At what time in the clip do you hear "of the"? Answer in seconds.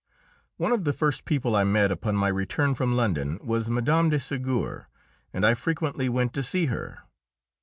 0.71-0.93